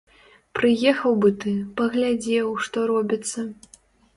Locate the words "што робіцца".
2.67-3.39